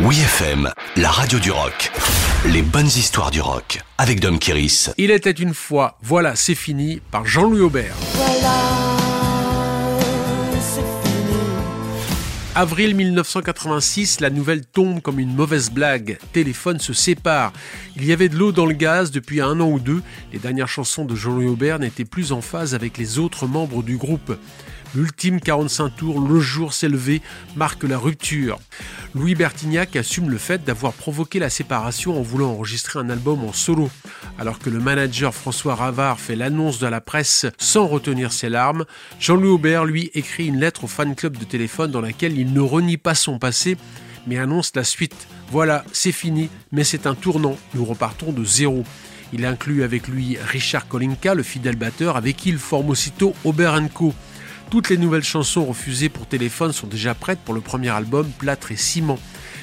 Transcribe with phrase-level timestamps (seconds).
[0.00, 1.92] Oui FM, la radio du rock.
[2.46, 4.90] Les bonnes histoires du rock avec Dom Kiris.
[4.98, 7.94] Il était une fois, voilà, c'est fini, par Jean-Louis Aubert.
[12.56, 16.18] Avril 1986, la nouvelle tombe comme une mauvaise blague.
[16.32, 17.52] Téléphone se sépare.
[17.94, 20.02] Il y avait de l'eau dans le gaz depuis un an ou deux.
[20.32, 23.96] Les dernières chansons de Jean-Louis Aubert n'étaient plus en phase avec les autres membres du
[23.96, 24.36] groupe.
[24.94, 27.20] L'ultime 45 tours, le jour s'est levé,
[27.56, 28.58] marque la rupture.
[29.14, 33.52] Louis Bertignac assume le fait d'avoir provoqué la séparation en voulant enregistrer un album en
[33.52, 33.88] solo.
[34.40, 38.84] Alors que le manager François Ravard fait l'annonce de la presse sans retenir ses larmes,
[39.20, 42.60] Jean-Louis Aubert, lui, écrit une lettre au fan club de téléphone dans laquelle il ne
[42.60, 43.76] renie pas son passé,
[44.26, 45.28] mais annonce la suite.
[45.52, 48.82] Voilà, c'est fini, mais c'est un tournant, nous repartons de zéro.
[49.32, 53.80] Il inclut avec lui Richard Kolinka, le fidèle batteur, avec qui il forme aussitôt Aubert
[53.92, 54.12] Co.
[54.74, 58.72] Toutes les nouvelles chansons refusées pour téléphone sont déjà prêtes pour le premier album Plâtre
[58.72, 59.20] et Ciment.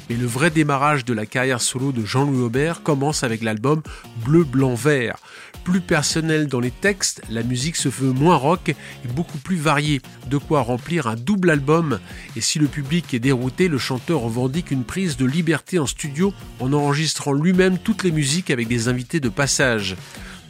[0.10, 3.82] Mais le vrai démarrage de la carrière solo de Jean-Louis Aubert commence avec l'album
[4.24, 5.18] Bleu, Blanc, Vert.
[5.66, 10.02] Plus personnel dans les textes, la musique se veut moins rock et beaucoup plus variée,
[10.30, 12.00] de quoi remplir un double album.
[12.38, 16.34] Et si le public est dérouté, le chanteur revendique une prise de liberté en studio
[16.62, 19.98] en enregistrant lui-même toutes les musiques avec des invités de passage.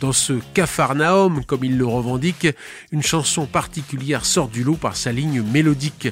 [0.01, 2.47] Dans ce Capharnaüm, comme il le revendique,
[2.91, 6.09] une chanson particulière sort du lot par sa ligne mélodique.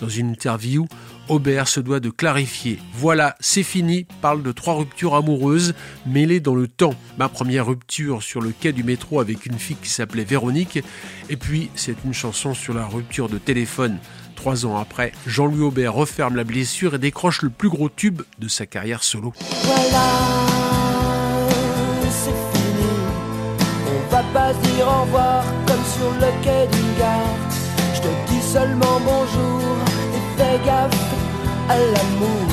[0.00, 0.88] Dans une interview,
[1.28, 2.80] Aubert se doit de clarifier.
[2.94, 6.94] Voilà, c'est fini, parle de trois ruptures amoureuses mêlées dans le temps.
[7.16, 10.80] Ma première rupture sur le quai du métro avec une fille qui s'appelait Véronique,
[11.30, 13.98] et puis c'est une chanson sur la rupture de téléphone.
[14.34, 18.48] Trois ans après, Jean-Louis Aubert referme la blessure et décroche le plus gros tube de
[18.48, 19.32] sa carrière solo.
[24.82, 27.36] Au revoir comme sur le quai d'une gare.
[27.94, 29.76] Je te dis seulement bonjour
[30.14, 31.14] et fais gaffe
[31.68, 32.48] à l'amour.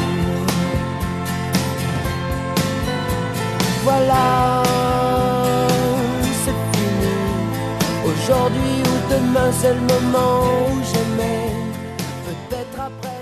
[3.84, 4.64] Voilà,
[6.44, 7.16] c'est fini.
[8.04, 10.42] Aujourd'hui ou demain, c'est le moment
[10.72, 11.52] où j'aimais.
[12.26, 13.15] Peut-être après.